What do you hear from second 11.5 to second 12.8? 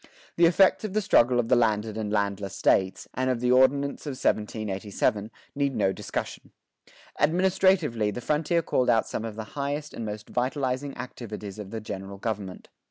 of the general government.